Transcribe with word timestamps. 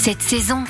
cette 0.00 0.22
saison. 0.22 0.64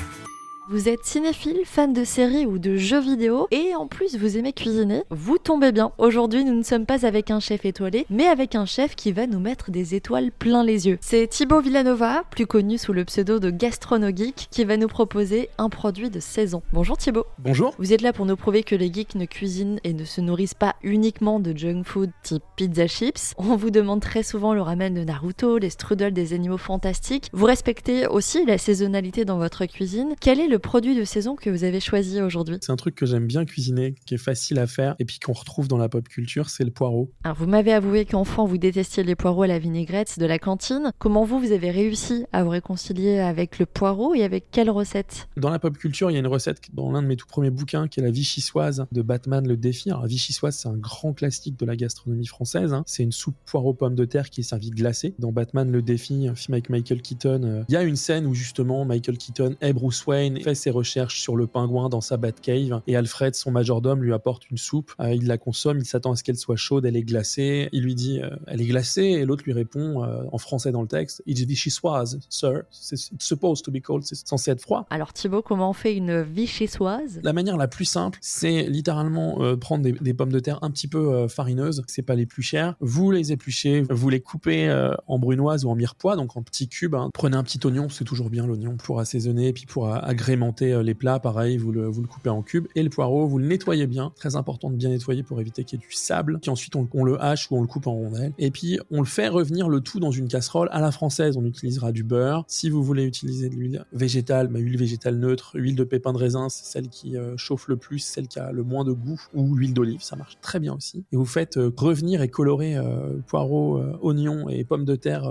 Vous 0.69 0.87
êtes 0.87 1.03
cinéphile, 1.03 1.61
fan 1.65 1.91
de 1.91 2.03
séries 2.03 2.45
ou 2.45 2.59
de 2.59 2.75
jeux 2.75 3.01
vidéo 3.01 3.47
et 3.49 3.73
en 3.75 3.87
plus 3.87 4.15
vous 4.15 4.37
aimez 4.37 4.53
cuisiner 4.53 5.01
Vous 5.09 5.39
tombez 5.39 5.71
bien. 5.71 5.91
Aujourd'hui, 5.97 6.45
nous 6.45 6.53
ne 6.53 6.61
sommes 6.61 6.85
pas 6.85 7.03
avec 7.05 7.31
un 7.31 7.39
chef 7.39 7.65
étoilé, 7.65 8.05
mais 8.11 8.27
avec 8.27 8.53
un 8.53 8.67
chef 8.67 8.95
qui 8.95 9.11
va 9.11 9.25
nous 9.25 9.39
mettre 9.39 9.71
des 9.71 9.95
étoiles 9.95 10.31
plein 10.31 10.63
les 10.63 10.87
yeux. 10.87 10.99
C'est 11.01 11.27
Thibaut 11.27 11.61
Villanova, 11.61 12.23
plus 12.29 12.45
connu 12.45 12.77
sous 12.77 12.93
le 12.93 13.03
pseudo 13.05 13.39
de 13.39 13.49
Gastronogeek, 13.49 14.49
qui 14.51 14.63
va 14.63 14.77
nous 14.77 14.87
proposer 14.87 15.49
un 15.57 15.69
produit 15.69 16.11
de 16.11 16.19
saison. 16.19 16.61
Bonjour 16.71 16.95
Thibaut. 16.95 17.25
Bonjour. 17.39 17.73
Vous 17.79 17.91
êtes 17.91 18.03
là 18.03 18.13
pour 18.13 18.27
nous 18.27 18.37
prouver 18.37 18.61
que 18.61 18.75
les 18.75 18.93
geeks 18.93 19.15
ne 19.15 19.25
cuisinent 19.25 19.79
et 19.83 19.93
ne 19.93 20.05
se 20.05 20.21
nourrissent 20.21 20.53
pas 20.53 20.75
uniquement 20.83 21.39
de 21.39 21.57
junk 21.57 21.83
food 21.85 22.11
type 22.21 22.43
pizza 22.55 22.85
chips. 22.85 23.33
On 23.37 23.55
vous 23.55 23.71
demande 23.71 24.01
très 24.01 24.21
souvent 24.21 24.53
le 24.53 24.61
ramen 24.61 24.93
de 24.93 25.03
Naruto, 25.03 25.57
les 25.57 25.71
strudels 25.71 26.13
des 26.13 26.33
animaux 26.33 26.59
fantastiques. 26.59 27.29
Vous 27.33 27.47
respectez 27.47 28.05
aussi 28.05 28.45
la 28.45 28.59
saisonnalité 28.59 29.25
dans 29.25 29.39
votre 29.39 29.65
cuisine. 29.65 30.13
Quel 30.21 30.39
est 30.39 30.50
le 30.51 30.59
produit 30.59 30.95
de 30.95 31.05
saison 31.05 31.37
que 31.37 31.49
vous 31.49 31.63
avez 31.63 31.79
choisi 31.79 32.21
aujourd'hui? 32.21 32.57
C'est 32.61 32.73
un 32.73 32.75
truc 32.75 32.93
que 32.93 33.05
j'aime 33.05 33.25
bien 33.25 33.45
cuisiner, 33.45 33.95
qui 34.05 34.15
est 34.15 34.19
facile 34.19 34.59
à 34.59 34.67
faire 34.67 34.95
et 34.99 35.05
puis 35.05 35.17
qu'on 35.17 35.31
retrouve 35.31 35.69
dans 35.69 35.77
la 35.77 35.87
pop 35.87 36.07
culture, 36.07 36.49
c'est 36.49 36.65
le 36.65 36.71
poireau. 36.71 37.09
Alors 37.23 37.37
vous 37.37 37.47
m'avez 37.47 37.71
avoué 37.71 38.03
qu'enfant 38.03 38.45
vous 38.45 38.57
détestiez 38.57 39.03
les 39.03 39.15
poireaux 39.15 39.43
à 39.43 39.47
la 39.47 39.59
vinaigrette 39.59 40.19
de 40.19 40.25
la 40.25 40.39
cantine. 40.39 40.91
Comment 40.99 41.23
vous, 41.23 41.39
vous 41.39 41.53
avez 41.53 41.71
réussi 41.71 42.25
à 42.33 42.43
vous 42.43 42.49
réconcilier 42.49 43.19
avec 43.19 43.59
le 43.59 43.65
poireau 43.65 44.13
et 44.13 44.23
avec 44.23 44.51
quelle 44.51 44.69
recette? 44.69 45.29
Dans 45.37 45.49
la 45.49 45.57
pop 45.57 45.77
culture, 45.77 46.11
il 46.11 46.15
y 46.15 46.17
a 46.17 46.19
une 46.19 46.27
recette 46.27 46.59
dans 46.73 46.91
l'un 46.91 47.01
de 47.01 47.07
mes 47.07 47.15
tout 47.15 47.27
premiers 47.27 47.49
bouquins 47.49 47.87
qui 47.87 48.01
est 48.01 48.03
la 48.03 48.11
vichysoise 48.11 48.85
de 48.91 49.01
Batman 49.01 49.47
le 49.47 49.55
défi. 49.55 49.89
Alors 49.89 50.01
la 50.01 50.07
vichysoise, 50.09 50.57
c'est 50.57 50.67
un 50.67 50.77
grand 50.77 51.13
classique 51.13 51.57
de 51.57 51.65
la 51.65 51.77
gastronomie 51.77 52.27
française. 52.27 52.73
hein. 52.73 52.83
C'est 52.85 53.03
une 53.03 53.13
soupe 53.13 53.37
poireau 53.45 53.73
pomme 53.73 53.95
de 53.95 54.03
terre 54.03 54.29
qui 54.29 54.41
est 54.41 54.43
servie 54.43 54.71
glacée. 54.71 55.15
Dans 55.17 55.31
Batman 55.31 55.71
le 55.71 55.81
défi, 55.81 56.27
un 56.27 56.35
film 56.35 56.55
avec 56.55 56.69
Michael 56.69 57.01
Keaton, 57.01 57.41
euh, 57.43 57.63
il 57.69 57.73
y 57.73 57.77
a 57.77 57.83
une 57.83 57.95
scène 57.95 58.25
où 58.25 58.33
justement 58.33 58.83
Michael 58.83 59.17
Keaton 59.17 59.55
est 59.61 59.71
Bruce 59.71 60.05
Wayne, 60.05 60.39
fait 60.43 60.55
ses 60.55 60.69
recherches 60.69 61.19
sur 61.19 61.35
le 61.35 61.47
pingouin 61.47 61.89
dans 61.89 62.01
sa 62.01 62.17
Batcave 62.17 62.81
et 62.87 62.95
Alfred, 62.95 63.35
son 63.35 63.51
majordome, 63.51 64.03
lui 64.03 64.13
apporte 64.13 64.49
une 64.49 64.57
soupe. 64.57 64.91
Euh, 64.99 65.13
il 65.13 65.27
la 65.27 65.37
consomme, 65.37 65.79
il 65.79 65.85
s'attend 65.85 66.11
à 66.11 66.15
ce 66.15 66.23
qu'elle 66.23 66.37
soit 66.37 66.55
chaude, 66.55 66.85
elle 66.85 66.95
est 66.95 67.03
glacée. 67.03 67.69
Il 67.71 67.83
lui 67.83 67.95
dit, 67.95 68.19
euh, 68.21 68.29
elle 68.47 68.61
est 68.61 68.65
glacée 68.65 69.03
et 69.03 69.25
l'autre 69.25 69.43
lui 69.45 69.53
répond 69.53 70.03
euh, 70.03 70.23
en 70.31 70.37
français 70.37 70.71
dans 70.71 70.81
le 70.81 70.87
texte, 70.87 71.21
It's 71.25 71.41
vichysoise, 71.41 72.19
sir. 72.29 72.63
It's 72.71 73.11
supposed 73.19 73.63
to 73.65 73.71
be 73.71 73.81
cold, 73.81 74.03
c'est 74.03 74.27
censé 74.27 74.51
être 74.51 74.61
froid. 74.61 74.85
Alors 74.89 75.13
Thibaut, 75.13 75.41
comment 75.41 75.69
on 75.69 75.73
fait 75.73 75.95
une 75.95 76.21
vichysoise? 76.21 77.19
La 77.23 77.33
manière 77.33 77.57
la 77.57 77.67
plus 77.67 77.85
simple, 77.85 78.19
c'est 78.21 78.63
littéralement 78.63 79.41
euh, 79.41 79.55
prendre 79.55 79.83
des, 79.83 79.91
des 79.93 80.13
pommes 80.13 80.31
de 80.31 80.39
terre 80.39 80.59
un 80.61 80.71
petit 80.71 80.87
peu 80.87 81.13
euh, 81.13 81.27
farineuses, 81.27 81.83
c'est 81.87 82.01
pas 82.01 82.15
les 82.15 82.25
plus 82.25 82.43
chères. 82.43 82.75
Vous 82.79 83.11
les 83.11 83.31
épluchez, 83.31 83.83
vous 83.89 84.09
les 84.09 84.19
coupez 84.19 84.67
euh, 84.69 84.93
en 85.07 85.19
brunoise 85.19 85.65
ou 85.65 85.69
en 85.69 85.75
mirepoix, 85.75 86.15
donc 86.15 86.35
en 86.37 86.43
petits 86.43 86.67
cubes. 86.67 86.95
hein. 86.95 87.09
Prenez 87.13 87.37
un 87.37 87.43
petit 87.43 87.59
oignon, 87.65 87.89
c'est 87.89 88.03
toujours 88.05 88.29
bien 88.29 88.45
l'oignon 88.45 88.77
pour 88.77 88.99
assaisonner, 88.99 89.47
et 89.49 89.53
puis 89.53 89.65
pour 89.65 89.89
agrémenter 89.89 90.30
euh, 90.61 90.83
les 90.83 90.93
plats, 90.93 91.19
pareil, 91.19 91.57
vous 91.57 91.71
le, 91.71 91.91
coupez 91.91 92.29
en 92.29 92.41
cubes. 92.41 92.67
Et 92.75 92.83
le 92.83 92.89
poireau, 92.89 93.27
vous 93.27 93.37
le 93.37 93.47
nettoyez 93.47 93.87
bien, 93.87 94.11
très 94.15 94.35
important 94.35 94.69
de 94.69 94.75
bien 94.75 94.89
nettoyer 94.89 95.23
pour 95.23 95.39
éviter 95.39 95.63
qu'il 95.63 95.79
y 95.79 95.81
ait 95.81 95.87
du 95.87 95.93
sable. 95.93 96.39
Puis 96.41 96.51
ensuite, 96.51 96.75
on, 96.75 97.03
le 97.03 97.21
hache 97.21 97.49
ou 97.51 97.57
on 97.57 97.61
le 97.61 97.67
coupe 97.67 97.87
en 97.87 97.93
rondelles. 97.93 98.33
Et 98.37 98.51
puis, 98.51 98.79
on 98.91 98.99
le 98.99 99.05
fait 99.05 99.27
revenir 99.27 99.69
le 99.69 99.81
tout 99.81 99.99
dans 99.99 100.11
une 100.11 100.27
casserole 100.27 100.69
à 100.71 100.79
la 100.79 100.91
française. 100.91 101.37
On 101.37 101.45
utilisera 101.45 101.91
du 101.91 102.03
beurre. 102.03 102.45
Si 102.47 102.69
vous 102.69 102.83
voulez 102.83 103.05
utiliser 103.05 103.49
de 103.49 103.55
l'huile 103.55 103.85
végétale, 103.93 104.47
bah, 104.47 104.59
huile 104.59 104.77
végétale 104.77 105.17
neutre, 105.17 105.51
huile 105.55 105.75
de 105.75 105.83
pépin 105.83 106.13
de 106.13 106.17
raisin, 106.17 106.49
c'est 106.49 106.65
celle 106.65 106.89
qui 106.89 107.17
euh, 107.17 107.35
chauffe 107.37 107.67
le 107.67 107.77
plus, 107.77 107.99
celle 107.99 108.27
qui 108.27 108.39
a 108.39 108.51
le 108.51 108.63
moins 108.63 108.83
de 108.83 108.91
goût, 108.91 109.21
ou 109.33 109.55
l'huile 109.55 109.73
d'olive, 109.73 110.01
ça 110.01 110.15
marche 110.15 110.37
très 110.41 110.59
bien 110.59 110.73
aussi. 110.73 111.03
Et 111.11 111.15
vous 111.15 111.25
faites 111.25 111.57
euh, 111.57 111.71
revenir 111.75 112.21
et 112.21 112.29
colorer 112.29 112.75
euh, 112.77 113.17
poireaux, 113.27 113.81
oignons 114.01 114.49
et 114.49 114.63
pommes 114.63 114.85
de 114.85 114.95
terre 114.95 115.23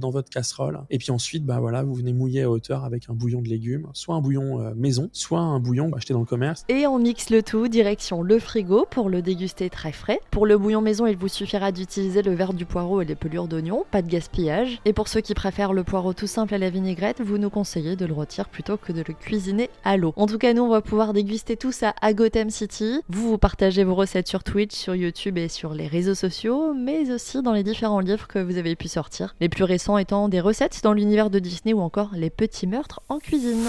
dans 0.00 0.10
votre 0.10 0.30
casserole. 0.30 0.80
Et 0.90 0.98
puis 0.98 1.10
ensuite, 1.10 1.44
bah 1.44 1.60
voilà, 1.60 1.82
vous 1.82 1.94
venez 1.94 2.12
mouiller 2.12 2.42
à 2.42 2.50
hauteur 2.50 2.84
avec 2.84 3.08
un 3.08 3.14
bouillon 3.14 3.42
de 3.42 3.48
légumes, 3.48 3.86
soit 3.92 4.14
un 4.14 4.20
bouillon 4.20 4.47
euh, 4.56 4.72
maison, 4.76 5.10
soit 5.12 5.40
un 5.40 5.60
bouillon 5.60 5.90
acheté 5.94 6.14
dans 6.14 6.20
le 6.20 6.26
commerce. 6.26 6.64
Et 6.68 6.86
on 6.86 6.98
mixe 6.98 7.30
le 7.30 7.42
tout 7.42 7.68
direction 7.68 8.22
le 8.22 8.38
frigo 8.38 8.86
pour 8.90 9.08
le 9.08 9.22
déguster 9.22 9.70
très 9.70 9.92
frais. 9.92 10.20
Pour 10.30 10.46
le 10.46 10.56
bouillon 10.58 10.80
maison, 10.80 11.06
il 11.06 11.16
vous 11.16 11.28
suffira 11.28 11.72
d'utiliser 11.72 12.22
le 12.22 12.34
verre 12.34 12.52
du 12.52 12.64
poireau 12.64 13.00
et 13.00 13.04
les 13.04 13.14
pelures 13.14 13.48
d'oignon, 13.48 13.84
pas 13.90 14.02
de 14.02 14.08
gaspillage. 14.08 14.80
Et 14.84 14.92
pour 14.92 15.08
ceux 15.08 15.20
qui 15.20 15.34
préfèrent 15.34 15.72
le 15.72 15.84
poireau 15.84 16.12
tout 16.12 16.26
simple 16.26 16.54
à 16.54 16.58
la 16.58 16.70
vinaigrette, 16.70 17.20
vous 17.20 17.38
nous 17.38 17.50
conseillez 17.50 17.96
de 17.96 18.06
le 18.06 18.12
rôtir 18.12 18.48
plutôt 18.48 18.76
que 18.76 18.92
de 18.92 19.04
le 19.06 19.14
cuisiner 19.14 19.70
à 19.84 19.96
l'eau. 19.96 20.12
En 20.16 20.26
tout 20.26 20.38
cas, 20.38 20.52
nous, 20.54 20.62
on 20.62 20.68
va 20.68 20.80
pouvoir 20.80 21.12
déguster 21.12 21.56
tout 21.56 21.72
ça 21.72 21.94
à 22.00 22.12
Gotham 22.12 22.50
City. 22.50 23.00
Vous, 23.08 23.30
vous 23.30 23.38
partagez 23.38 23.84
vos 23.84 23.94
recettes 23.94 24.28
sur 24.28 24.44
Twitch, 24.44 24.74
sur 24.74 24.94
YouTube 24.94 25.38
et 25.38 25.48
sur 25.48 25.74
les 25.74 25.86
réseaux 25.86 26.14
sociaux, 26.14 26.74
mais 26.74 27.10
aussi 27.10 27.42
dans 27.42 27.52
les 27.52 27.62
différents 27.62 28.00
livres 28.00 28.28
que 28.28 28.38
vous 28.38 28.56
avez 28.56 28.76
pu 28.76 28.88
sortir. 28.88 29.34
Les 29.40 29.48
plus 29.48 29.64
récents 29.64 29.98
étant 29.98 30.28
des 30.28 30.40
recettes 30.40 30.80
dans 30.82 30.92
l'univers 30.92 31.30
de 31.30 31.38
Disney 31.38 31.72
ou 31.72 31.80
encore 31.80 32.10
les 32.14 32.30
petits 32.30 32.66
meurtres 32.66 33.00
en 33.08 33.18
cuisine. 33.18 33.68